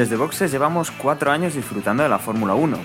Desde 0.00 0.16
Boxes 0.16 0.50
llevamos 0.50 0.90
cuatro 0.90 1.30
años 1.30 1.52
disfrutando 1.52 2.02
de 2.02 2.08
la 2.08 2.18
Fórmula 2.18 2.54
1. 2.54 2.78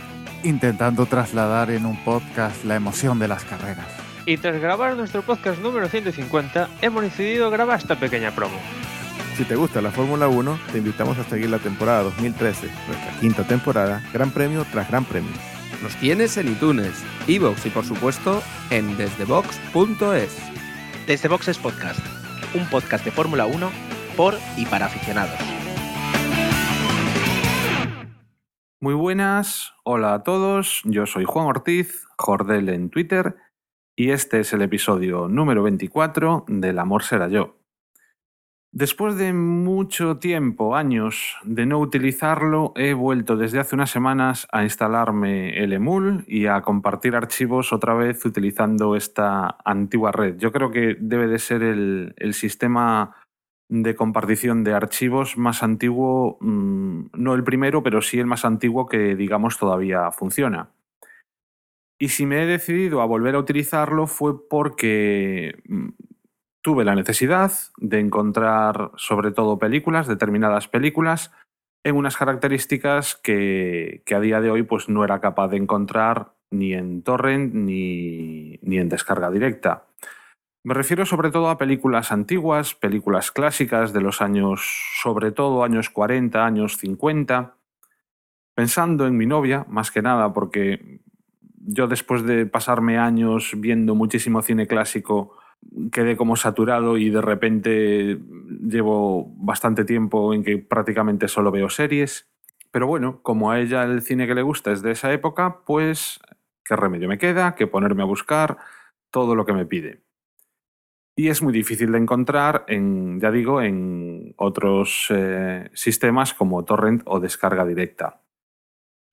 Intentando 0.44 1.06
trasladar 1.06 1.72
en 1.72 1.86
un 1.86 1.96
podcast 2.04 2.66
la 2.66 2.76
emoción 2.76 3.20
de 3.20 3.30
las 3.30 3.46
carreras. 3.46 3.88
Y 4.26 4.36
tras 4.36 4.60
grabar 4.60 4.98
nuestro 4.98 5.22
podcast 5.22 5.62
número 5.62 5.88
150, 5.88 6.68
hemos 6.82 7.04
decidido 7.04 7.50
grabar 7.50 7.80
esta 7.80 7.98
pequeña 7.98 8.32
promo. 8.32 8.58
Si 9.38 9.46
te 9.46 9.56
gusta 9.56 9.82
la 9.82 9.92
Fórmula 9.92 10.28
1, 10.28 10.60
te 10.74 10.80
invitamos 10.80 11.18
a 11.18 11.24
seguir 11.24 11.50
la 11.50 11.60
temporada 11.60 12.04
2013, 12.04 12.68
nuestra 12.86 13.20
quinta 13.22 13.48
temporada, 13.48 14.04
Gran 14.12 14.32
Premio 14.32 14.66
tras 14.70 14.90
Gran 14.90 15.06
Premio. 15.06 15.32
Nos 15.82 15.96
tienes 15.96 16.36
en 16.36 16.50
iTunes, 16.50 17.02
iVoox 17.28 17.66
y 17.66 17.70
por 17.70 17.86
supuesto 17.86 18.44
en 18.72 18.98
desdebox.es. 18.98 20.38
Desde 21.08 21.30
Boxes 21.30 21.60
Podcast, 21.60 22.02
un 22.54 22.66
podcast 22.70 23.06
de 23.06 23.12
Fórmula 23.12 23.46
1 23.46 23.72
por 24.18 24.38
y 24.58 24.66
para 24.66 24.88
aficionados. 24.88 25.55
Muy 28.86 28.94
buenas, 28.94 29.74
hola 29.84 30.14
a 30.14 30.22
todos, 30.22 30.84
yo 30.86 31.08
soy 31.08 31.26
Juan 31.26 31.48
Ortiz, 31.48 32.06
Jordel 32.20 32.70
en 32.70 32.92
Twitter, 32.92 33.36
y 33.96 34.12
este 34.12 34.42
es 34.42 34.54
el 34.54 34.62
episodio 34.62 35.28
número 35.28 35.64
24 35.64 36.46
del 36.48 36.78
Amor 36.78 37.02
será 37.02 37.28
yo. 37.28 37.58
Después 38.72 39.18
de 39.18 39.34
mucho 39.34 40.18
tiempo, 40.18 40.76
años, 40.76 41.36
de 41.44 41.66
no 41.66 41.80
utilizarlo, 41.80 42.74
he 42.76 42.94
vuelto 42.94 43.38
desde 43.38 43.58
hace 43.58 43.74
unas 43.74 43.90
semanas 43.90 44.48
a 44.52 44.62
instalarme 44.62 45.58
el 45.64 45.74
Emul 45.74 46.24
y 46.28 46.46
a 46.46 46.62
compartir 46.62 47.16
archivos 47.16 47.74
otra 47.74 47.96
vez 47.96 48.24
utilizando 48.24 48.96
esta 48.96 49.58
antigua 49.66 50.12
red. 50.12 50.38
Yo 50.38 50.52
creo 50.52 50.70
que 50.70 50.96
debe 51.00 51.26
de 51.26 51.40
ser 51.40 51.64
el, 51.64 52.14
el 52.18 52.36
sistema 52.36 53.16
de 53.70 53.96
compartición 53.96 54.64
de 54.64 54.74
archivos 54.74 55.38
más 55.38 55.64
antiguo, 55.64 56.38
mmm, 56.42 57.08
no 57.14 57.34
el 57.34 57.44
primero, 57.44 57.84
pero 57.84 58.02
sí 58.02 58.20
el 58.20 58.26
más 58.26 58.46
antiguo 58.46 58.86
que 58.86 59.16
digamos 59.16 59.58
todavía 59.58 60.12
funciona. 60.12 60.70
Y 62.00 62.10
si 62.10 62.26
me 62.26 62.44
he 62.44 62.46
decidido 62.46 63.02
a 63.02 63.06
volver 63.06 63.36
a 63.36 63.40
utilizarlo 63.40 64.06
fue 64.08 64.48
porque 64.50 65.64
tuve 66.62 66.84
la 66.84 66.96
necesidad 66.96 67.52
de 67.78 68.00
encontrar 68.00 68.92
sobre 68.96 69.32
todo 69.32 69.60
películas, 69.60 70.08
determinadas 70.08 70.68
películas, 70.68 71.32
en 71.84 71.96
unas 71.96 72.18
características 72.18 73.16
que, 73.16 74.02
que, 74.06 74.16
a 74.16 74.20
día 74.20 74.42
de 74.42 74.50
hoy 74.50 74.64
pues, 74.64 74.90
no 74.90 75.04
era 75.04 75.22
capaz 75.22 75.50
de 75.50 75.58
encontrar 75.58 76.34
ni 76.50 76.74
en 76.74 77.04
torrent 77.04 77.54
ni, 77.54 78.58
ni 78.64 78.80
en 78.80 78.90
descarga 78.90 79.30
directa. 79.30 79.86
Me 80.66 80.74
refiero 80.74 81.06
sobre 81.06 81.30
todo 81.30 81.52
a 81.52 81.60
películas 81.60 82.12
antiguas, 82.12 82.74
películas 82.74 83.32
clásicas 83.32 83.94
de 83.94 84.02
los 84.02 84.20
años, 84.20 84.98
sobre 85.00 85.32
todo 85.32 85.64
años 85.64 85.92
40, 85.92 86.44
años 86.44 86.78
50, 86.78 87.56
pensando 88.56 89.06
en 89.06 89.16
mi 89.16 89.28
novia, 89.28 89.68
más 89.70 89.92
que 89.92 90.02
nada, 90.02 90.34
porque 90.34 91.02
yo 91.60 91.86
después 91.86 92.24
de 92.24 92.48
pasarme 92.48 92.98
años 92.98 93.52
viendo 93.56 93.94
muchísimo 93.94 94.42
cine 94.42 94.66
clásico, 94.66 95.38
quedé 95.92 96.18
como 96.18 96.36
saturado 96.36 96.98
y 96.98 97.12
de 97.12 97.22
repente 97.22 98.20
llevo 98.68 99.36
bastante 99.38 99.86
tiempo 99.86 100.34
en 100.34 100.44
que 100.44 100.58
prácticamente 100.58 101.28
solo 101.28 101.52
veo 101.52 101.70
series. 101.70 102.28
Pero 102.72 102.88
bueno, 102.88 103.22
como 103.22 103.52
a 103.52 103.60
ella 103.60 103.84
el 103.84 104.02
cine 104.02 104.26
que 104.26 104.34
le 104.34 104.42
gusta 104.42 104.72
es 104.72 104.82
de 104.82 104.94
esa 104.94 105.14
época, 105.14 105.60
pues 105.64 106.20
qué 106.64 106.76
remedio 106.76 107.08
me 107.08 107.20
queda 107.20 107.54
que 107.54 107.68
ponerme 107.68 108.02
a 108.02 108.08
buscar 108.08 108.58
todo 109.12 109.36
lo 109.36 109.46
que 109.46 109.54
me 109.54 109.68
pide. 109.68 110.05
Y 111.18 111.30
es 111.30 111.42
muy 111.42 111.54
difícil 111.54 111.94
de 111.94 111.98
encontrar 111.98 112.66
en, 112.68 113.20
ya 113.22 113.32
digo, 113.32 113.62
en 113.62 114.34
otros 114.36 115.08
eh, 115.10 115.70
sistemas 115.74 116.34
como 116.34 116.66
torrent 116.66 117.04
o 117.06 117.22
descarga 117.22 117.66
directa. 117.66 118.22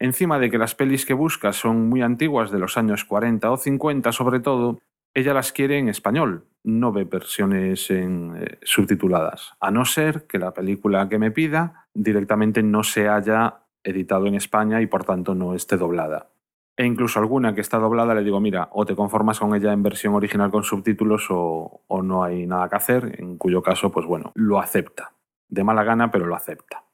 Encima 0.01 0.41
de 0.41 0.51
que 0.51 0.59
las 0.59 0.75
pelis 0.75 1.07
que 1.07 1.15
busca 1.15 1.53
son 1.53 1.89
muy 1.89 2.03
antiguas, 2.03 2.51
de 2.51 2.59
los 2.59 2.77
años 2.77 3.05
40 3.05 3.53
o 3.53 3.57
50 3.57 4.11
sobre 4.11 4.41
todo, 4.41 4.81
ella 5.15 5.33
las 5.33 5.53
quiere 5.53 5.79
en 5.79 5.89
español, 5.89 6.49
no 6.65 6.91
ve 6.91 7.05
versiones 7.05 7.89
en, 7.91 8.35
eh, 8.37 8.59
subtituladas, 8.63 9.53
a 9.61 9.71
no 9.71 9.85
ser 9.85 10.27
que 10.27 10.41
la 10.41 10.53
película 10.55 11.09
que 11.09 11.21
me 11.21 11.31
pida 11.31 11.87
directamente 11.95 12.65
no 12.65 12.83
se 12.83 13.09
haya 13.09 13.61
editado 13.85 14.27
en 14.27 14.35
España 14.35 14.81
y 14.83 14.87
por 14.87 15.05
tanto 15.05 15.37
no 15.37 15.55
esté 15.55 15.77
doblada. 15.77 16.31
E 16.77 16.87
incluso 16.87 17.19
alguna 17.19 17.55
que 17.55 17.61
está 17.61 17.79
doblada 17.79 18.15
le 18.15 18.25
digo, 18.25 18.41
mira, 18.41 18.69
o 18.73 18.87
te 18.87 18.97
conformas 18.97 19.39
con 19.39 19.55
ella 19.55 19.73
en 19.73 19.83
versión 19.83 20.15
original 20.15 20.51
con 20.51 20.65
subtítulos 20.65 21.27
o, 21.31 21.83
o 21.87 22.03
no 22.03 22.25
hay 22.25 22.47
nada 22.47 22.69
que 22.69 22.77
hacer, 22.77 23.17
en 23.21 23.37
cuyo 23.37 23.63
caso, 23.63 23.91
pues 23.91 24.07
bueno, 24.07 24.33
lo 24.35 24.59
acepta. 24.59 25.13
De 25.49 25.65
mala 25.65 25.85
gana, 25.85 26.11
pero 26.11 26.27
lo 26.27 26.35
acepta. 26.35 26.85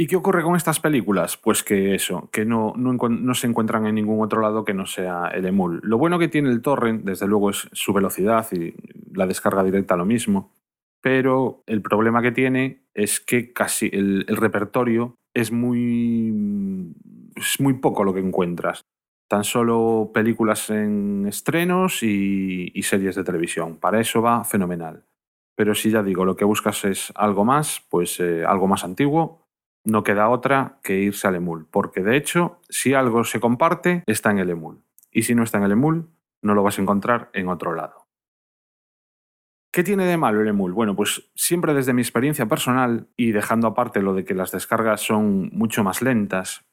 ¿Y 0.00 0.06
qué 0.06 0.14
ocurre 0.14 0.44
con 0.44 0.54
estas 0.54 0.78
películas? 0.78 1.36
Pues 1.36 1.64
que 1.64 1.96
eso, 1.96 2.30
que 2.30 2.44
no, 2.44 2.72
no, 2.76 2.92
no, 2.92 3.34
se 3.34 3.48
encuentran 3.48 3.84
en 3.88 3.96
ningún 3.96 4.22
otro 4.22 4.40
lado 4.40 4.64
que 4.64 4.72
no 4.72 4.86
sea 4.86 5.26
el 5.34 5.44
emul. 5.44 5.80
Lo 5.82 5.98
bueno 5.98 6.20
que 6.20 6.28
tiene 6.28 6.50
el 6.50 6.62
torrent, 6.62 7.04
desde 7.04 7.26
luego, 7.26 7.50
es 7.50 7.68
su 7.72 7.92
velocidad 7.92 8.46
y 8.52 8.76
la 9.12 9.26
descarga 9.26 9.64
directa 9.64 9.96
lo 9.96 10.04
mismo. 10.04 10.52
Pero 11.00 11.64
el 11.66 11.82
problema 11.82 12.22
que 12.22 12.30
tiene 12.30 12.84
es 12.94 13.18
que 13.18 13.52
casi 13.52 13.90
el, 13.92 14.24
el 14.28 14.36
repertorio 14.36 15.16
es 15.34 15.50
muy, 15.50 16.94
es 17.34 17.58
muy 17.58 17.74
poco 17.74 18.04
lo 18.04 18.14
que 18.14 18.20
encuentras. 18.20 18.82
Tan 19.28 19.44
solo 19.44 20.10
películas 20.12 20.70
en 20.70 21.26
estrenos 21.28 22.02
y, 22.02 22.72
series 22.82 23.14
de 23.14 23.24
televisión. 23.24 23.76
Para 23.76 24.00
eso 24.00 24.22
va 24.22 24.42
fenomenal. 24.44 25.04
Pero 25.54 25.74
si 25.74 25.90
ya 25.90 26.02
digo, 26.02 26.24
lo 26.24 26.36
que 26.36 26.44
buscas 26.44 26.84
es 26.84 27.12
algo 27.14 27.44
más, 27.44 27.82
pues 27.90 28.18
eh, 28.20 28.44
algo 28.46 28.66
más 28.66 28.84
antiguo, 28.84 29.46
no 29.84 30.02
queda 30.02 30.30
otra 30.30 30.78
que 30.82 30.98
irse 30.98 31.26
al 31.26 31.34
emul, 31.34 31.66
porque 31.70 32.02
de 32.02 32.16
hecho, 32.16 32.60
si 32.68 32.94
algo 32.94 33.24
se 33.24 33.40
comparte, 33.40 34.02
está 34.06 34.30
en 34.30 34.38
el 34.38 34.50
emul. 34.50 34.82
Y 35.10 35.22
si 35.22 35.34
no 35.34 35.42
está 35.42 35.58
en 35.58 35.64
el 35.64 35.72
emul, 35.72 36.08
no 36.42 36.54
lo 36.54 36.62
vas 36.62 36.78
a 36.78 36.82
encontrar 36.82 37.30
en 37.32 37.48
otro 37.48 37.74
lado. 37.74 38.06
¿Qué 39.70 39.82
tiene 39.84 40.06
de 40.06 40.16
malo 40.16 40.40
el 40.40 40.48
emul? 40.48 40.72
Bueno, 40.72 40.96
pues 40.96 41.30
siempre 41.34 41.74
desde 41.74 41.92
mi 41.92 42.00
experiencia 42.00 42.46
personal 42.46 43.08
y 43.16 43.32
dejando 43.32 43.66
aparte 43.66 44.00
lo 44.00 44.14
de 44.14 44.24
que 44.24 44.34
las 44.34 44.50
descargas 44.50 45.02
son 45.02 45.50
mucho 45.52 45.84
más 45.84 46.00
lentas, 46.00 46.64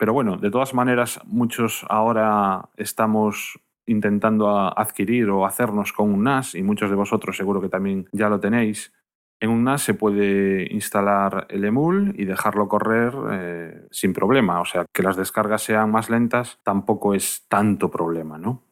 pero 0.00 0.14
bueno, 0.14 0.38
de 0.38 0.50
todas 0.50 0.72
maneras, 0.72 1.20
muchos 1.26 1.84
ahora 1.90 2.70
estamos 2.78 3.60
intentando 3.84 4.48
adquirir 4.48 5.28
o 5.28 5.44
hacernos 5.44 5.92
con 5.92 6.10
un 6.10 6.24
NAS 6.24 6.54
y 6.54 6.62
muchos 6.62 6.88
de 6.88 6.96
vosotros 6.96 7.36
seguro 7.36 7.60
que 7.60 7.68
también 7.68 8.08
ya 8.10 8.30
lo 8.30 8.40
tenéis. 8.40 8.94
En 9.40 9.50
un 9.50 9.62
NAS 9.62 9.82
se 9.82 9.92
puede 9.92 10.72
instalar 10.72 11.46
el 11.50 11.66
emul 11.66 12.14
y 12.16 12.24
dejarlo 12.24 12.66
correr 12.66 13.12
eh, 13.30 13.88
sin 13.90 14.14
problema. 14.14 14.62
O 14.62 14.64
sea, 14.64 14.86
que 14.90 15.02
las 15.02 15.18
descargas 15.18 15.64
sean 15.64 15.90
más 15.90 16.08
lentas 16.08 16.60
tampoco 16.62 17.12
es 17.12 17.44
tanto 17.48 17.90
problema, 17.90 18.38
¿no? 18.38 18.64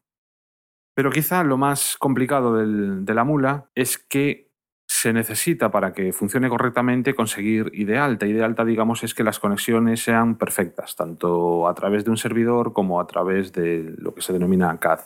Pero 0.95 1.11
quizá 1.11 1.45
lo 1.45 1.59
más 1.59 1.99
complicado 1.99 2.57
del, 2.57 3.05
de 3.05 3.15
la 3.15 3.25
mula 3.25 3.69
es 3.75 3.99
que 3.99 4.48
se 5.01 5.13
necesita 5.13 5.71
para 5.71 5.93
que 5.93 6.13
funcione 6.13 6.49
correctamente 6.49 7.15
conseguir 7.15 7.71
ID 7.73 7.93
alta. 7.95 8.27
ID 8.27 8.41
alta, 8.41 8.65
digamos, 8.65 9.05
es 9.05 9.15
que 9.15 9.23
las 9.23 9.39
conexiones 9.39 10.03
sean 10.03 10.37
perfectas, 10.37 10.97
tanto 10.97 11.69
a 11.69 11.75
través 11.75 12.05
de 12.05 12.11
un 12.11 12.17
servidor 12.17 12.73
como 12.73 13.01
a 13.01 13.07
través 13.07 13.53
de 13.53 13.95
lo 13.97 14.13
que 14.13 14.23
se 14.23 14.33
denomina 14.33 14.77
CAD. 14.81 15.01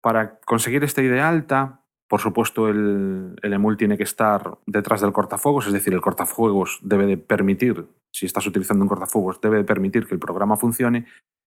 Para 0.00 0.38
conseguir 0.40 0.84
esta 0.84 1.02
ID 1.02 1.18
alta, 1.18 1.82
por 2.08 2.20
supuesto, 2.20 2.68
el, 2.68 3.34
el, 3.42 3.52
emul 3.52 3.76
tiene 3.76 3.96
que 3.96 4.04
estar 4.04 4.58
detrás 4.64 5.00
del 5.00 5.12
cortafuegos, 5.12 5.66
es 5.66 5.72
decir, 5.72 5.92
el 5.92 6.00
cortafuegos 6.00 6.78
debe 6.80 7.06
de 7.06 7.18
permitir, 7.18 7.88
si 8.12 8.26
estás 8.26 8.46
utilizando 8.46 8.84
un 8.84 8.88
cortafuegos, 8.88 9.40
debe 9.40 9.56
de 9.56 9.64
permitir 9.64 10.06
que 10.06 10.14
el 10.14 10.20
programa 10.20 10.56
funcione. 10.56 11.06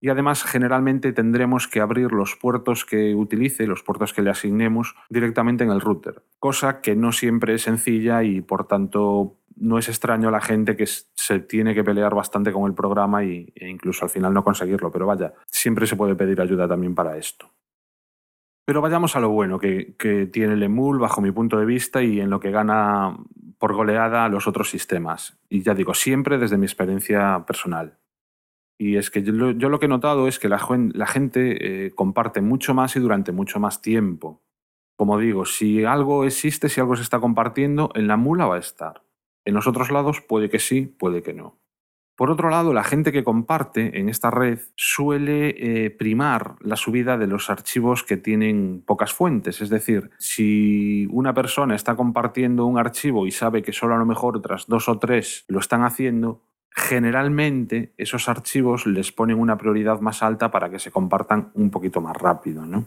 Y 0.03 0.09
además, 0.09 0.43
generalmente 0.43 1.13
tendremos 1.13 1.69
que 1.69 1.79
abrir 1.79 2.11
los 2.11 2.35
puertos 2.35 2.83
que 2.83 3.15
utilice, 3.15 3.67
los 3.67 3.83
puertos 3.83 4.11
que 4.11 4.21
le 4.21 4.31
asignemos, 4.31 4.95
directamente 5.09 5.63
en 5.63 5.69
el 5.69 5.79
router, 5.79 6.23
cosa 6.39 6.81
que 6.81 6.93
no 6.93 7.13
siempre 7.13 7.53
es 7.53 7.61
sencilla 7.61 8.21
y 8.21 8.41
por 8.41 8.67
tanto 8.67 9.37
no 9.55 9.77
es 9.77 9.87
extraño 9.87 10.27
a 10.27 10.31
la 10.31 10.41
gente 10.41 10.75
que 10.75 10.87
se 10.87 11.39
tiene 11.39 11.73
que 11.73 11.85
pelear 11.85 12.13
bastante 12.13 12.51
con 12.51 12.65
el 12.65 12.73
programa 12.75 13.23
y, 13.23 13.53
e 13.55 13.69
incluso 13.69 14.03
al 14.03 14.09
final 14.09 14.33
no 14.33 14.43
conseguirlo. 14.43 14.91
Pero 14.91 15.07
vaya, 15.07 15.35
siempre 15.45 15.87
se 15.87 15.95
puede 15.95 16.15
pedir 16.15 16.41
ayuda 16.41 16.67
también 16.67 16.95
para 16.95 17.15
esto. 17.15 17.49
Pero 18.65 18.81
vayamos 18.81 19.15
a 19.15 19.21
lo 19.21 19.29
bueno 19.29 19.57
que, 19.57 19.95
que, 19.97 20.25
tiene 20.25 20.55
el 20.55 20.63
emul 20.63 20.99
bajo 20.99 21.21
mi 21.21 21.31
punto 21.31 21.57
de 21.57 21.65
vista 21.65 22.03
y 22.03 22.19
en 22.19 22.29
lo 22.29 22.41
que 22.41 22.51
gana 22.51 23.15
por 23.57 23.73
goleada 23.73 24.25
a 24.25 24.29
los 24.29 24.47
otros 24.47 24.69
sistemas. 24.69 25.39
Y 25.47 25.61
ya 25.61 25.73
digo, 25.73 25.93
siempre 25.93 26.37
desde 26.37 26.57
mi 26.57 26.65
experiencia 26.65 27.45
personal. 27.47 27.99
Y 28.83 28.97
es 28.97 29.09
que 29.09 29.23
yo 29.23 29.31
lo, 29.31 29.79
que 29.79 29.85
he 29.85 29.89
notado 29.89 30.27
es 30.27 30.39
que 30.39 30.49
la, 30.49 30.59
la 30.93 31.07
gente 31.07 31.85
eh, 31.85 31.91
comparte 31.91 32.41
mucho 32.41 32.73
más 32.73 32.97
y 32.97 32.99
durante 32.99 33.31
mucho 33.31 33.57
más 33.57 33.81
tiempo. 33.81 34.41
Como 34.97 35.17
digo, 35.17 35.45
si 35.45 35.85
algo 35.85 36.25
existe, 36.25 36.67
si 36.67 36.81
algo 36.81 36.97
se 36.97 37.01
está 37.01 37.21
compartiendo, 37.21 37.91
en 37.95 38.07
la 38.07 38.17
mula 38.17 38.45
va 38.45 38.57
a 38.57 38.59
estar. 38.59 39.01
En 39.45 39.53
los 39.53 39.67
otros 39.67 39.89
lados 39.89 40.19
puede 40.19 40.49
que 40.49 40.59
sí, 40.59 40.81
puede 40.81 41.23
que 41.23 41.33
no. 41.33 41.61
Por 42.17 42.29
otro 42.29 42.49
lado, 42.49 42.73
la 42.73 42.83
gente 42.83 43.13
que 43.13 43.23
comparte 43.23 43.97
en 43.97 44.09
esta 44.09 44.29
red 44.29 44.59
suele 44.75 45.85
eh, 45.85 45.89
primar 45.89 46.57
la 46.59 46.75
subida 46.75 47.17
de 47.17 47.27
los 47.27 47.49
archivos 47.49 48.03
que 48.03 48.17
tienen 48.17 48.83
pocas 48.85 49.13
fuentes. 49.13 49.61
Es 49.61 49.69
decir, 49.69 50.11
si 50.19 51.07
una 51.09 51.33
persona 51.33 51.73
está 51.73 51.95
compartiendo 51.95 52.65
un 52.65 52.77
archivo 52.77 53.27
y 53.27 53.31
sabe 53.31 53.63
que 53.63 53.71
solo 53.71 53.95
a 53.95 53.97
lo 53.97 54.05
mejor 54.05 54.35
otras 54.35 54.67
dos 54.67 54.89
o 54.89 54.99
tres 54.99 55.45
lo 55.47 55.59
están 55.59 55.83
haciendo, 55.83 56.41
generalmente 56.75 57.93
esos 57.97 58.27
archivos 58.27 58.85
les 58.87 59.11
ponen 59.11 59.39
una 59.39 59.57
prioridad 59.57 59.99
más 60.01 60.23
alta 60.23 60.51
para 60.51 60.69
que 60.69 60.79
se 60.79 60.91
compartan 60.91 61.51
un 61.53 61.69
poquito 61.69 62.01
más 62.01 62.17
rápido, 62.17 62.65
¿no? 62.65 62.85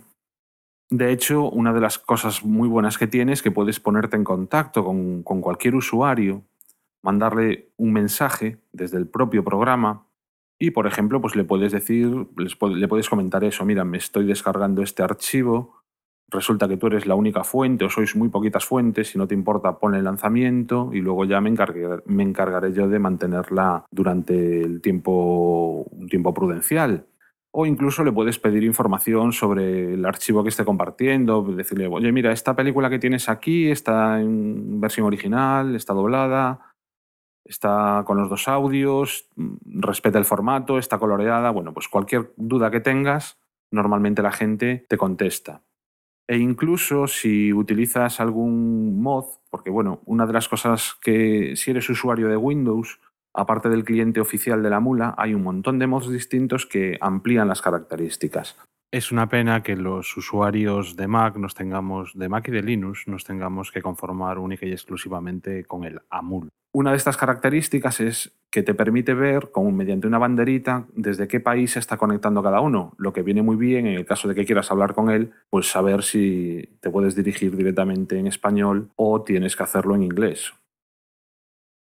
De 0.91 1.13
hecho, 1.13 1.51
una 1.51 1.73
de 1.73 1.81
las 1.81 1.99
cosas 1.99 2.45
muy 2.45 2.69
buenas 2.69 2.99
que 2.99 3.07
tiene 3.07 3.33
es 3.33 3.43
que 3.43 3.51
puedes 3.51 3.81
ponerte 3.81 4.17
en 4.17 4.25
contacto 4.25 4.85
con, 4.85 5.23
con 5.23 5.41
cualquier 5.41 5.75
usuario, 5.75 6.45
mandarle 7.03 7.73
un 7.77 7.93
mensaje 7.93 8.59
desde 8.73 8.99
el 8.99 9.09
propio 9.09 9.45
programa 9.45 10.07
y, 10.59 10.71
por 10.71 10.87
ejemplo, 10.87 11.21
pues 11.21 11.37
le 11.37 11.45
puedes 11.45 11.73
decir, 11.73 12.29
le 12.37 12.89
puedes 12.89 13.09
comentar 13.09 13.45
eso, 13.45 13.65
mira, 13.65 13.85
me 13.85 13.99
estoy 13.99 14.27
descargando 14.27 14.83
este 14.83 15.03
archivo, 15.03 15.76
resulta 16.29 16.69
que 16.69 16.77
tú 16.77 16.89
eres 16.89 17.07
la 17.07 17.15
única 17.15 17.45
fuente 17.45 17.85
o 17.85 17.91
sois 17.91 18.17
muy 18.17 18.29
poquitas 18.29 18.65
fuentes, 18.65 19.11
si 19.11 19.19
no 19.19 19.27
te 19.27 19.35
importa, 19.35 19.79
pon 19.79 19.95
el 19.95 20.05
lanzamiento 20.05 20.91
y 20.93 21.01
luego 21.01 21.25
ya 21.25 21.41
me 21.41 21.51
encargaré, 21.51 22.03
me 22.07 22.23
encargaré 22.23 22.73
yo 22.73 22.89
de 22.89 22.99
mantenerla 22.99 23.85
durante 23.91 24.63
el 24.63 24.81
tiempo, 24.81 25.87
un 25.91 26.09
tiempo 26.09 26.35
prudencial. 26.35 27.07
O 27.59 27.65
incluso 27.65 28.05
le 28.05 28.13
puedes 28.13 28.39
pedir 28.39 28.65
información 28.65 29.33
sobre 29.33 29.95
el 29.95 30.05
archivo 30.05 30.43
que 30.43 30.51
esté 30.51 30.65
compartiendo, 30.65 31.43
decirle, 31.43 31.87
oye, 31.87 32.13
mira, 32.13 32.31
esta 32.31 32.55
película 32.55 32.91
que 32.91 32.99
tienes 32.99 33.31
aquí 33.31 33.71
está 33.71 34.21
en 34.21 34.79
versión 34.79 35.07
original, 35.07 35.75
está 35.75 35.95
doblada, 35.95 36.75
está 37.47 38.03
con 38.07 38.19
los 38.19 38.29
dos 38.29 38.49
audios, 38.49 39.31
respeta 39.65 40.19
el 40.19 40.27
formato, 40.27 40.77
está 40.79 40.99
coloreada. 40.99 41.51
Bueno, 41.51 41.73
pues 41.73 41.89
cualquier 41.89 42.35
duda 42.37 42.71
que 42.71 42.81
tengas, 42.81 43.39
normalmente 43.71 44.21
la 44.21 44.33
gente 44.33 44.85
te 44.89 44.99
contesta. 44.99 45.63
E 46.29 46.39
incluso 46.39 47.07
si 47.07 47.53
utilizas 47.53 48.21
algún 48.21 49.01
mod, 49.01 49.27
porque 49.49 49.71
bueno, 49.71 50.01
una 50.07 50.27
de 50.27 50.33
las 50.33 50.49
cosas 50.49 50.97
que 51.01 51.55
si 51.55 51.71
eres 51.71 51.89
usuario 51.89 52.29
de 52.29 52.37
Windows, 52.37 52.99
aparte 53.33 53.69
del 53.69 53.85
cliente 53.85 54.21
oficial 54.21 54.63
de 54.63 54.71
la 54.71 54.81
mula, 54.81 55.15
hay 55.19 55.35
un 55.35 55.43
montón 55.43 55.79
de 55.79 55.87
mods 55.87 56.11
distintos 56.11 56.67
que 56.67 56.99
amplían 57.01 57.49
las 57.49 57.63
características. 57.63 58.57
Es 58.93 59.11
una 59.11 59.29
pena 59.29 59.63
que 59.63 59.77
los 59.77 60.17
usuarios 60.17 60.97
de 60.97 61.09
Mac 61.09 61.37
nos 61.37 61.55
tengamos, 61.55 62.13
de 62.15 62.29
Mac 62.29 62.49
y 62.49 62.53
de 62.53 62.63
Linux, 62.63 63.09
nos 63.09 63.25
tengamos 63.25 63.73
que 63.73 63.83
conformar 63.83 64.39
única 64.39 64.65
y 64.65 64.73
exclusivamente 64.73 65.65
con 65.65 65.85
el 65.85 66.01
AMUL. 66.09 66.49
Una 66.73 66.93
de 66.93 66.97
estas 66.97 67.17
características 67.17 68.01
es 68.01 68.37
que 68.51 68.63
te 68.63 68.75
permite 68.75 69.15
ver 69.15 69.51
con, 69.51 69.75
mediante 69.75 70.07
una 70.07 70.19
banderita 70.19 70.87
desde 70.95 71.27
qué 71.27 71.41
país 71.41 71.73
se 71.73 71.79
está 71.79 71.97
conectando 71.97 72.43
cada 72.43 72.61
uno, 72.61 72.95
lo 72.97 73.13
que 73.13 73.23
viene 73.23 73.43
muy 73.43 73.57
bien 73.57 73.87
en 73.87 73.95
el 73.95 74.07
caso 74.07 74.29
de 74.29 74.35
que 74.35 74.45
quieras 74.45 74.71
hablar 74.71 74.95
con 74.95 75.11
él, 75.11 75.33
pues 75.51 75.69
saber 75.71 76.03
si 76.03 76.77
te 76.81 76.91
puedes 76.91 77.17
dirigir 77.17 77.57
directamente 77.57 78.19
en 78.19 78.27
español 78.27 78.91
o 78.95 79.23
tienes 79.23 79.57
que 79.57 79.63
hacerlo 79.63 79.95
en 79.95 80.05
inglés. 80.05 80.53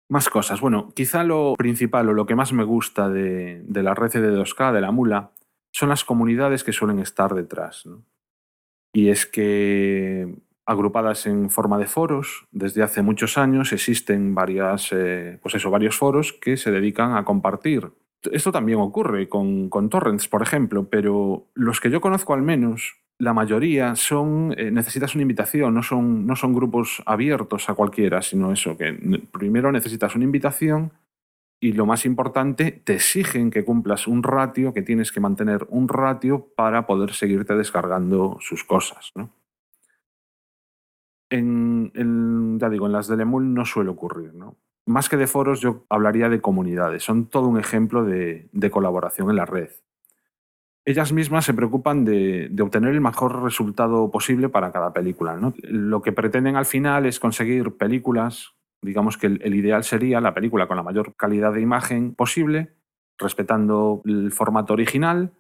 Más 0.10 0.30
cosas. 0.30 0.62
Bueno, 0.62 0.90
quizá 0.94 1.24
lo 1.24 1.56
principal 1.58 2.10
o 2.10 2.14
lo 2.14 2.26
que 2.26 2.36
más 2.36 2.54
me 2.54 2.64
gusta 2.64 3.10
de, 3.10 3.64
la 3.70 3.94
red 3.96 4.12
de 4.12 4.32
2K, 4.32 4.72
de 4.72 4.82
la 4.82 4.92
mula, 4.92 5.32
son 5.76 5.90
las 5.90 6.06
comunidades 6.06 6.64
que 6.64 6.72
suelen 6.72 7.00
estar 7.00 7.34
detrás. 7.34 7.86
¿no? 7.86 8.02
Y 8.94 9.10
es 9.10 9.26
que 9.26 10.34
agrupadas 10.66 11.28
en 11.28 11.50
forma 11.50 11.78
de 11.78 11.86
foros, 11.86 12.48
desde 12.52 12.82
hace 12.82 13.02
muchos 13.02 13.38
años 13.38 13.74
existen 13.74 14.34
varias, 14.34 14.94
eh, 14.94 15.38
pues 15.44 15.54
eso, 15.56 15.70
varios 15.70 15.98
foros 15.98 16.32
que 16.32 16.56
se 16.56 16.72
dedican 16.72 17.18
a 17.18 17.26
compartir. 17.26 17.92
Esto 18.32 18.54
también 18.54 18.80
ocurre 18.80 19.28
con, 19.28 19.70
con 19.70 19.90
torrents, 19.90 20.30
por 20.30 20.42
ejemplo, 20.42 20.88
pero 20.90 21.48
los 21.56 21.82
que 21.82 21.92
yo 21.92 22.00
conozco 22.00 22.34
al 22.34 22.42
menos, 22.42 22.96
la 23.20 23.34
mayoría 23.34 23.98
son, 23.98 24.56
eh, 24.58 24.72
necesitas 24.72 25.14
una 25.14 25.24
invitación, 25.24 25.74
no 25.74 25.84
son, 25.84 26.26
no 26.26 26.38
son 26.38 26.54
grupos 26.54 27.04
abiertos 27.06 27.70
a 27.70 27.74
cualquiera, 27.74 28.22
sino 28.22 28.54
eso, 28.54 28.78
que 28.78 28.98
primero 29.34 29.74
necesitas 29.74 30.16
una 30.16 30.24
invitación 30.24 30.94
y 31.60 31.72
lo 31.74 31.86
más 31.86 32.06
importante, 32.06 32.72
te 32.72 32.96
exigen 32.96 33.50
que 33.50 33.64
cumplas 33.64 34.08
un 34.08 34.24
ratio, 34.24 34.74
que 34.74 34.82
tienes 34.82 35.12
que 35.12 35.20
mantener 35.20 35.66
un 35.70 35.88
ratio 35.88 36.50
para 36.56 36.86
poder 36.86 37.14
seguirte 37.14 37.56
descargando 37.56 38.38
sus 38.42 38.64
cosas. 38.64 39.12
¿no? 39.16 39.32
En, 41.30 42.60
ya 42.60 42.70
digo, 42.70 42.86
en 42.86 42.92
las 42.92 43.08
del 43.08 43.22
Emul 43.22 43.54
no 43.54 43.66
suele 43.66 43.90
ocurrir. 43.90 44.34
¿no? 44.34 44.58
Más 44.86 45.10
que 45.10 45.18
de 45.18 45.28
foros, 45.28 45.62
yo 45.62 45.86
hablaría 45.90 46.30
de 46.30 46.42
comunidades. 46.42 47.04
Son 47.04 47.28
todo 47.28 47.48
un 47.48 47.58
ejemplo 47.58 48.04
de, 48.04 48.50
de 48.52 48.72
colaboración 48.72 49.30
en 49.30 49.38
la 49.38 49.46
red. 49.46 49.70
Ellas 50.88 51.14
mismas 51.14 51.46
se 51.46 51.56
preocupan 51.56 52.06
de, 52.06 52.48
de 52.52 52.64
obtener 52.64 52.94
el 52.94 53.02
mejor 53.02 53.42
resultado 53.42 54.12
posible 54.12 54.50
para 54.50 54.72
cada 54.72 54.94
película. 54.94 55.36
¿no? 55.36 55.54
Lo 55.64 56.02
que 56.02 56.12
pretenden 56.12 56.58
al 56.58 56.66
final 56.66 57.08
es 57.08 57.20
conseguir 57.20 57.78
películas 57.78 58.55
digamos 58.86 59.18
que 59.18 59.28
el, 59.28 59.56
ideal 59.56 59.84
sería 59.84 60.22
la 60.22 60.34
película 60.34 60.68
con 60.68 60.78
la 60.78 60.84
mayor 60.84 61.16
calidad 61.16 61.54
de 61.54 61.62
imagen 61.62 62.16
posible, 62.16 62.74
respetando 63.18 64.02
el 64.06 64.32
formato 64.32 64.74
original, 64.74 65.34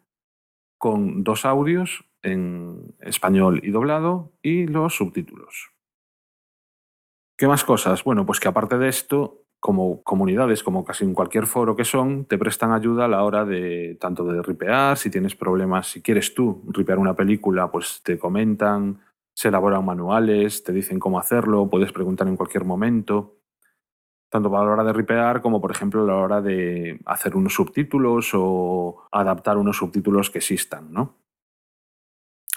con 0.77 1.24
dos 1.24 1.45
audios 1.45 2.06
en 2.21 2.95
español 3.00 3.62
y 3.63 3.71
doblado 3.71 4.33
y 4.42 4.68
los 4.68 4.95
subtítulos. 4.95 5.71
¿Qué 7.38 7.47
más 7.47 7.63
cosas? 7.63 8.03
Bueno, 8.03 8.25
pues 8.25 8.39
que 8.39 8.47
aparte 8.47 8.77
de 8.77 8.88
esto, 8.88 9.45
como 9.59 10.03
comunidades, 10.03 10.63
como 10.63 10.86
casi 10.86 11.03
en 11.03 11.13
cualquier 11.13 11.47
foro 11.47 11.75
que 11.75 11.86
son, 11.86 12.25
te 12.25 12.38
prestan 12.38 12.71
ayuda 12.71 13.06
a 13.06 13.07
la 13.07 13.24
hora 13.24 13.45
de 13.45 13.97
tanto 14.00 14.24
de 14.25 14.42
ripear, 14.42 14.97
si 14.97 15.09
tienes 15.09 15.36
problemas, 15.36 15.88
si 15.88 16.01
quieres 16.01 16.33
tú 16.33 16.63
ripear 16.68 16.97
una 16.97 17.15
película, 17.15 17.71
pues 17.71 18.01
te 18.03 18.18
comentan, 18.18 19.00
se 19.35 19.49
elaboran 19.49 19.85
manuales, 19.85 20.63
te 20.63 20.71
dicen 20.71 20.97
cómo 20.97 21.19
hacerlo, 21.19 21.69
puedes 21.69 21.91
preguntar 21.91 22.27
en 22.27 22.37
cualquier 22.37 22.63
momento, 22.63 23.35
tanto 24.29 24.49
para 24.49 24.65
la 24.65 24.71
hora 24.71 24.83
de 24.85 24.93
ripear 24.93 25.41
como, 25.41 25.59
por 25.59 25.71
ejemplo, 25.71 26.03
a 26.03 26.05
la 26.05 26.15
hora 26.15 26.41
de 26.41 26.99
hacer 27.05 27.35
unos 27.35 27.53
subtítulos 27.53 28.31
o 28.33 29.07
adaptar 29.11 29.57
unos 29.57 29.77
subtítulos 29.77 30.29
que 30.29 30.37
existan, 30.37 30.91
¿no? 30.91 31.17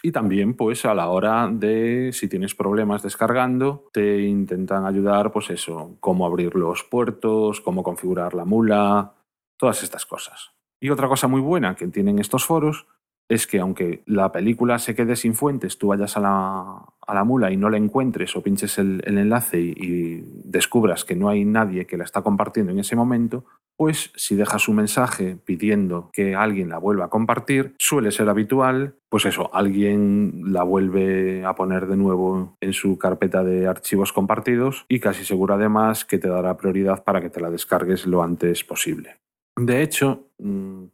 Y 0.00 0.12
también, 0.12 0.54
pues, 0.54 0.84
a 0.84 0.94
la 0.94 1.08
hora 1.08 1.48
de, 1.52 2.10
si 2.12 2.28
tienes 2.28 2.54
problemas 2.54 3.02
descargando, 3.02 3.88
te 3.92 4.20
intentan 4.22 4.86
ayudar, 4.86 5.32
pues 5.32 5.50
eso, 5.50 5.96
cómo 5.98 6.25
abrir 6.25 6.54
los 6.54 6.84
puertos, 6.84 7.60
cómo 7.60 7.82
configurar 7.82 8.34
la 8.34 8.44
mula, 8.44 9.14
todas 9.56 9.82
estas 9.82 10.06
cosas. 10.06 10.52
Y 10.80 10.90
otra 10.90 11.08
cosa 11.08 11.26
muy 11.26 11.40
buena 11.40 11.75
que 11.75 11.88
tienen 11.88 12.20
estos 12.20 12.44
foros 12.44 12.86
es 13.28 13.46
que 13.46 13.60
aunque 13.60 14.02
la 14.06 14.32
película 14.32 14.78
se 14.78 14.94
quede 14.94 15.16
sin 15.16 15.34
fuentes, 15.34 15.78
tú 15.78 15.88
vayas 15.88 16.16
a 16.16 16.20
la, 16.20 16.84
a 17.06 17.14
la 17.14 17.25
mula 17.25 17.50
y 17.50 17.56
no 17.56 17.69
la 17.69 17.76
encuentres 17.76 18.34
o 18.36 18.42
pinches 18.42 18.78
el, 18.78 19.02
el 19.04 19.19
enlace 19.19 19.61
y, 19.61 20.23
descubras 20.44 21.04
que 21.04 21.14
no 21.14 21.28
hay 21.28 21.44
nadie 21.44 21.87
que 21.87 21.99
la 21.99 22.04
está 22.04 22.23
compartiendo 22.23 22.73
en 22.73 22.78
ese 22.78 22.97
momento, 22.97 23.44
pues 23.76 24.11
si 24.16 24.35
dejas 24.35 24.66
un 24.66 24.76
mensaje 24.76 25.37
pidiendo 25.44 26.11
que 26.12 26.35
alguien 26.35 26.70
la 26.70 26.78
vuelva 26.78 27.04
a 27.04 27.11
compartir, 27.11 27.75
suele 27.78 28.11
ser 28.11 28.28
habitual, 28.28 28.97
pues 29.11 29.26
eso, 29.26 29.54
alguien 29.54 30.52
la 30.52 30.62
vuelve 30.62 31.44
a 31.44 31.54
poner 31.54 31.87
de 31.87 31.97
nuevo 31.97 32.56
en 32.61 32.73
su 32.73 32.99
carpeta 32.99 33.44
de 33.44 33.66
archivos 33.66 34.12
compartidos 34.12 34.87
y 34.88 35.00
casi 35.00 35.25
seguro 35.25 35.54
además 35.54 36.04
que 36.04 36.18
te 36.18 36.28
dará 36.28 36.56
prioridad 36.56 37.04
para 37.04 37.20
que 37.20 37.30
te 37.30 37.40
la 37.40 37.50
descargues 37.50 38.06
lo 38.06 38.23
antes 38.23 38.64
posible. 38.64 39.16
De 39.56 39.82
hecho, 39.82 40.28
mmm, 40.38 40.85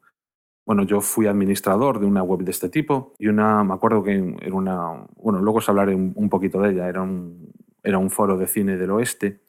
bueno, 0.66 0.84
yo 0.84 1.00
fui 1.00 1.26
administrador 1.26 2.00
de 2.00 2.06
una 2.06 2.22
web 2.22 2.40
de 2.40 2.50
este 2.50 2.68
tipo 2.68 3.14
y 3.18 3.28
una, 3.28 3.62
me 3.64 3.74
acuerdo 3.74 4.02
que 4.02 4.36
era 4.40 4.54
una, 4.54 5.06
bueno, 5.16 5.40
luego 5.40 5.58
os 5.58 5.68
hablaré 5.68 5.94
un, 5.94 6.28
poquito 6.30 6.60
de 6.60 6.72
ella, 6.72 6.88
era 6.88 7.02
un, 7.02 7.52
era 7.82 7.98
un 7.98 8.10
foro 8.10 8.38
de 8.38 8.46
cine 8.46 8.76
del 8.76 8.90
oeste 8.90 9.42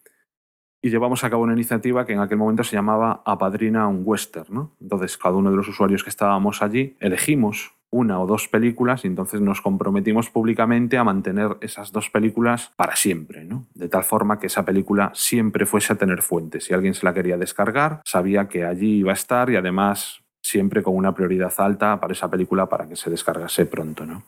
y 0.81 0.89
llevamos 0.89 1.23
a 1.23 1.29
cabo 1.29 1.43
una 1.43 1.53
iniciativa 1.53 2.05
que 2.05 2.13
en 2.13 2.19
aquel 2.19 2.37
momento 2.37 2.63
se 2.63 2.75
llamaba 2.75 3.23
Apadrina 3.25 3.87
un 3.87 4.01
Western, 4.05 4.53
¿no? 4.53 4.75
Entonces, 4.79 5.17
cada 5.17 5.35
uno 5.35 5.49
de 5.49 5.57
los 5.57 5.67
usuarios 5.67 6.03
que 6.03 6.09
estábamos 6.09 6.61
allí 6.61 6.95
elegimos 6.99 7.73
una 7.89 8.19
o 8.19 8.27
dos 8.27 8.49
películas 8.49 9.05
y 9.05 9.07
entonces 9.07 9.39
nos 9.39 9.61
comprometimos 9.61 10.29
públicamente 10.29 10.97
a 10.97 11.05
mantener 11.05 11.57
esas 11.61 11.93
dos 11.93 12.09
películas 12.09 12.73
para 12.75 12.95
siempre, 12.97 13.45
¿no? 13.45 13.67
De 13.73 13.87
tal 13.87 14.03
forma 14.03 14.37
que 14.37 14.47
esa 14.47 14.65
película 14.65 15.11
siempre 15.13 15.65
fuese 15.65 15.93
a 15.93 15.95
tener 15.95 16.21
fuentes. 16.21 16.65
Si 16.65 16.73
alguien 16.73 16.93
se 16.93 17.05
la 17.05 17.13
quería 17.13 17.37
descargar, 17.37 18.01
sabía 18.03 18.49
que 18.49 18.65
allí 18.65 18.97
iba 18.97 19.11
a 19.11 19.15
estar 19.15 19.49
y 19.49 19.55
además 19.55 20.24
siempre 20.45 20.83
con 20.83 20.95
una 20.95 21.11
prioridad 21.15 21.51
alta 21.57 21.99
para 21.99 22.13
esa 22.13 22.29
película 22.29 22.69
para 22.69 22.87
que 22.87 22.95
se 22.95 23.09
descargase 23.09 23.65
pronto. 23.65 24.05
¿no? 24.05 24.23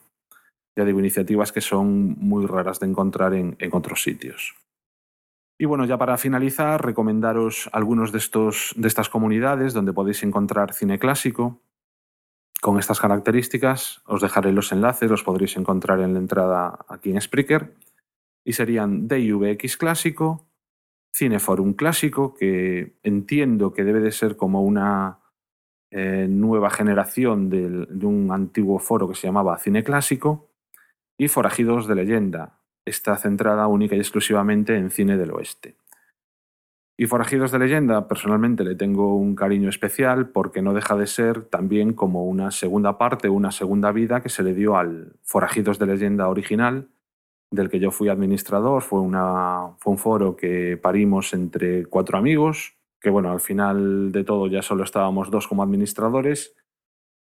Ya 0.75 0.83
digo, 0.83 0.99
iniciativas 0.99 1.51
que 1.51 1.61
son 1.61 2.17
muy 2.17 2.47
raras 2.47 2.79
de 2.79 2.87
encontrar 2.87 3.35
en, 3.35 3.55
otros 3.71 4.01
sitios. 4.01 4.55
Y 5.59 5.65
bueno, 5.65 5.85
ya 5.85 5.99
para 5.99 6.17
finalizar, 6.17 6.83
recomendaros 6.83 7.69
algunos 7.71 8.11
de, 8.11 8.17
estos, 8.17 8.73
de 8.75 8.87
estas 8.87 9.09
comunidades 9.09 9.73
donde 9.73 9.93
podéis 9.93 10.23
encontrar 10.23 10.73
cine 10.73 10.97
clásico. 10.97 11.61
Con 12.61 12.79
estas 12.79 12.99
características 12.99 14.01
os 14.07 14.21
dejaré 14.21 14.51
los 14.51 14.71
enlaces, 14.71 15.11
los 15.11 15.23
podréis 15.23 15.55
encontrar 15.55 15.99
en 15.99 16.13
la 16.13 16.19
entrada 16.19 16.79
aquí 16.89 17.11
en 17.11 17.21
Spreaker. 17.21 17.75
Y 18.43 18.53
serían 18.53 19.07
DVX 19.07 19.77
Clásico, 19.77 20.47
Cineforum 21.13 21.73
Clásico, 21.73 22.33
que 22.33 22.97
entiendo 23.03 23.71
que 23.71 23.83
debe 23.83 23.99
de 23.99 24.11
ser 24.11 24.35
como 24.35 24.63
una, 24.63 25.19
eh, 25.89 26.27
nueva 26.29 26.69
generación 26.69 27.49
de, 27.49 28.05
un 28.05 28.29
antiguo 28.31 28.77
foro 28.79 29.07
que 29.07 29.15
se 29.15 29.27
llamaba 29.27 29.57
Cine 29.57 29.83
Clásico 29.83 30.49
y 31.17 31.29
Forajidos 31.29 31.87
de 31.87 31.95
Leyenda. 31.95 32.59
Está 32.85 33.15
centrada 33.15 33.67
única 33.67 33.95
y 33.95 33.99
exclusivamente 33.99 34.75
en 34.75 34.91
cine 34.91 35.17
del 35.17 35.31
oeste. 35.31 35.75
Y 36.97 37.05
Forajidos 37.05 37.51
de 37.51 37.59
Leyenda, 37.59 38.07
personalmente 38.07 38.63
le 38.63 38.75
tengo 38.75 39.15
un 39.15 39.35
cariño 39.35 39.69
especial 39.69 40.29
porque 40.29 40.61
no 40.61 40.73
deja 40.73 40.95
de 40.95 41.07
ser 41.07 41.43
también 41.43 41.93
como 41.93 42.25
una 42.25 42.51
segunda 42.51 42.97
parte, 42.97 43.29
una 43.29 43.51
segunda 43.51 43.91
vida 43.91 44.21
que 44.21 44.29
se 44.29 44.43
le 44.43 44.53
dio 44.53 44.75
al 44.77 45.13
Forajidos 45.23 45.79
de 45.79 45.85
Leyenda 45.85 46.27
original, 46.27 46.89
del 47.51 47.69
que 47.69 47.79
yo 47.79 47.91
fui 47.91 48.09
administrador. 48.09 48.81
Fue, 48.81 48.99
una, 48.99 49.75
fue 49.77 49.91
un 49.91 49.99
foro 49.99 50.35
que 50.35 50.75
parimos 50.75 51.33
entre 51.33 51.85
cuatro 51.85 52.17
amigos, 52.17 52.76
que 52.99 53.09
bueno, 53.09 53.31
al 53.31 53.39
final 53.39 54.11
de 54.11 54.23
todo 54.23 54.47
ya 54.47 54.61
solo 54.61 54.83
estábamos 54.83 55.29
dos 55.29 55.47
como 55.47 55.63
administradores, 55.63 56.55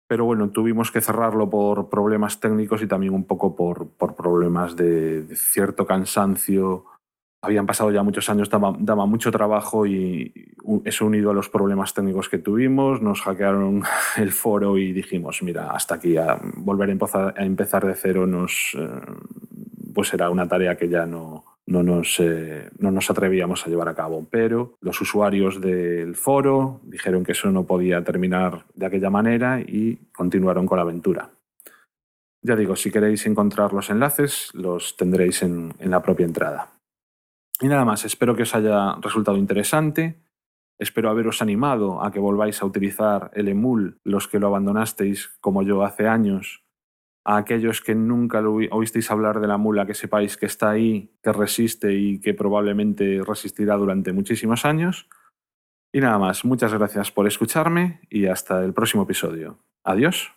pero 0.06 0.26
bueno, 0.26 0.50
tuvimos 0.50 0.90
que 0.90 1.00
cerrarlo 1.00 1.48
por 1.48 1.88
problemas 1.88 2.38
técnicos 2.40 2.82
y 2.82 2.86
también 2.86 3.14
un 3.14 3.24
poco 3.24 3.56
por, 3.56 3.88
por 3.88 4.14
problemas 4.14 4.76
de, 4.76 5.24
cierto 5.34 5.86
cansancio. 5.86 6.84
Habían 7.42 7.66
pasado 7.66 7.90
ya 7.90 8.02
muchos 8.02 8.28
años, 8.28 8.50
daba, 8.50 8.74
daba, 8.78 9.06
mucho 9.06 9.30
trabajo 9.30 9.86
y 9.86 10.54
eso 10.84 11.06
unido 11.06 11.30
a 11.30 11.34
los 11.34 11.48
problemas 11.48 11.94
técnicos 11.94 12.28
que 12.28 12.38
tuvimos, 12.38 13.00
nos 13.02 13.22
hackearon 13.22 13.82
el 14.16 14.32
foro 14.32 14.76
y 14.78 14.92
dijimos, 14.92 15.42
mira, 15.42 15.70
hasta 15.70 15.96
aquí, 15.96 16.16
a 16.16 16.38
volver 16.56 16.90
a 16.90 16.92
empezar, 16.92 17.34
a 17.36 17.44
empezar 17.44 17.86
de 17.86 17.94
cero 17.94 18.26
nos, 18.26 18.76
eh, 18.78 19.00
pues 19.94 20.12
era 20.12 20.30
una 20.30 20.48
tarea 20.48 20.76
que 20.76 20.88
ya 20.88 21.06
no, 21.06 21.53
no, 21.66 21.82
nos, 21.82 22.20
eh, 22.20 22.70
no 22.78 22.90
nos 22.90 23.10
atrevíamos 23.10 23.66
a 23.66 23.70
llevar 23.70 23.88
a 23.88 23.94
cabo. 23.94 24.26
Pero 24.30 24.76
los 24.80 25.00
usuarios 25.00 25.60
del 25.60 26.14
foro 26.14 26.80
dijeron 26.84 27.24
que 27.24 27.32
eso 27.32 27.50
no 27.50 27.64
podía 27.64 28.02
terminar 28.04 28.64
de 28.74 28.86
aquella 28.86 29.10
manera 29.10 29.60
y 29.60 29.96
continuaron 30.12 30.66
con 30.66 30.76
la 30.76 30.82
aventura. 30.82 31.30
Ya 32.42 32.56
digo, 32.56 32.76
si 32.76 32.90
queréis 32.90 33.24
encontrar 33.26 33.72
los 33.72 33.88
enlaces, 33.88 34.50
los 34.52 34.96
tendréis 34.96 35.42
en, 35.42 35.72
en 35.78 35.90
la 35.90 36.02
propia 36.02 36.26
entrada. 36.26 36.72
Y 37.60 37.68
nada 37.68 37.84
más, 37.84 38.04
espero 38.04 38.36
que 38.36 38.42
os 38.42 38.54
haya 38.54 38.96
resultado 39.00 39.36
interesante. 39.36 40.20
Espero 40.78 41.08
haberos 41.08 41.40
animado 41.40 42.04
a 42.04 42.10
que 42.10 42.18
volváis 42.18 42.60
a 42.60 42.66
utilizar 42.66 43.30
el 43.34 43.48
emul, 43.48 44.00
los 44.02 44.26
que 44.26 44.40
lo 44.40 44.48
abandonasteis 44.48 45.30
como 45.40 45.62
yo 45.62 45.84
hace 45.84 46.08
años. 46.08 46.63
A 47.24 47.38
aquellos 47.38 47.80
que 47.80 47.94
nunca 47.94 48.40
lo 48.40 48.54
oísteis 48.54 49.10
hablar 49.10 49.40
de 49.40 49.46
la 49.46 49.56
mula, 49.56 49.86
que 49.86 49.94
sepáis 49.94 50.36
que 50.36 50.46
está 50.46 50.70
ahí, 50.70 51.10
que 51.22 51.32
resiste 51.32 51.94
y 51.94 52.20
que 52.20 52.34
probablemente 52.34 53.22
resistirá 53.26 53.76
durante 53.76 54.12
muchísimos 54.12 54.64
años. 54.64 55.08
Y 55.92 56.00
nada 56.00 56.18
más, 56.18 56.44
muchas 56.44 56.74
gracias 56.74 57.10
por 57.10 57.26
escucharme 57.26 58.00
y 58.10 58.26
hasta 58.26 58.62
el 58.64 58.74
próximo 58.74 59.04
episodio. 59.04 59.58
Adiós. 59.84 60.32